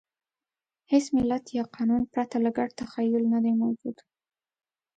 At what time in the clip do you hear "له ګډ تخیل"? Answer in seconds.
2.43-3.23